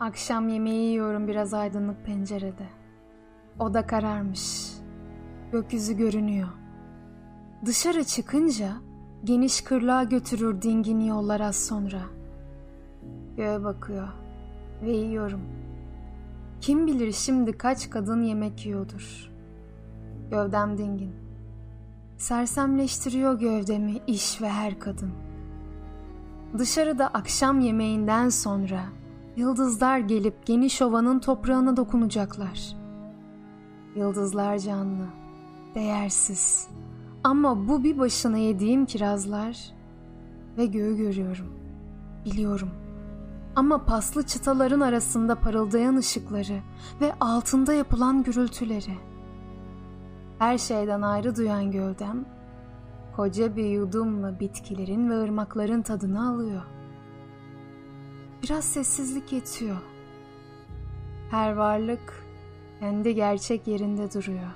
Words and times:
Akşam 0.00 0.48
yemeği 0.48 0.90
yiyorum 0.90 1.28
biraz 1.28 1.54
aydınlık 1.54 2.04
pencerede. 2.04 2.66
Oda 3.58 3.86
kararmış. 3.86 4.72
Gökyüzü 5.52 5.96
görünüyor. 5.96 6.48
Dışarı 7.66 8.04
çıkınca 8.04 8.72
geniş 9.24 9.60
kırlığa 9.60 10.04
götürür 10.04 10.62
dingin 10.62 11.00
yollar 11.00 11.40
az 11.40 11.56
sonra. 11.66 12.00
Göğe 13.36 13.64
bakıyor 13.64 14.08
ve 14.82 14.90
yiyorum. 14.90 15.40
Kim 16.60 16.86
bilir 16.86 17.12
şimdi 17.12 17.58
kaç 17.58 17.90
kadın 17.90 18.22
yemek 18.22 18.66
yiyordur. 18.66 19.30
Gövdem 20.30 20.78
dingin. 20.78 21.12
Sersemleştiriyor 22.16 23.38
gövdemi 23.38 23.96
iş 24.06 24.42
ve 24.42 24.48
her 24.48 24.78
kadın. 24.78 25.12
Dışarıda 26.58 27.06
akşam 27.08 27.60
yemeğinden 27.60 28.28
sonra 28.28 28.80
yıldızlar 29.38 29.98
gelip 29.98 30.46
geniş 30.46 30.82
ovanın 30.82 31.18
toprağına 31.18 31.76
dokunacaklar. 31.76 32.76
Yıldızlar 33.96 34.58
canlı, 34.58 35.06
değersiz. 35.74 36.68
Ama 37.24 37.68
bu 37.68 37.84
bir 37.84 37.98
başına 37.98 38.36
yediğim 38.36 38.86
kirazlar 38.86 39.74
ve 40.56 40.66
göğü 40.66 40.96
görüyorum. 40.96 41.46
Biliyorum. 42.24 42.70
Ama 43.56 43.84
paslı 43.84 44.22
çıtaların 44.22 44.80
arasında 44.80 45.34
parıldayan 45.34 45.96
ışıkları 45.96 46.60
ve 47.00 47.12
altında 47.20 47.72
yapılan 47.72 48.22
gürültüleri. 48.22 48.94
Her 50.38 50.58
şeyden 50.58 51.02
ayrı 51.02 51.36
duyan 51.36 51.70
gövdem, 51.70 52.24
koca 53.16 53.56
bir 53.56 53.70
yudumla 53.70 54.40
bitkilerin 54.40 55.10
ve 55.10 55.22
ırmakların 55.22 55.82
tadını 55.82 56.28
alıyor. 56.28 56.77
Biraz 58.42 58.64
sessizlik 58.64 59.32
yetiyor. 59.32 59.76
Her 61.30 61.52
varlık 61.52 62.24
kendi 62.80 63.14
gerçek 63.14 63.66
yerinde 63.66 64.12
duruyor. 64.12 64.50